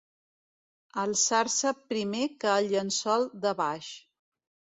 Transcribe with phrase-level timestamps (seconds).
[1.01, 3.93] Alçar-se primer que el llençol de baix.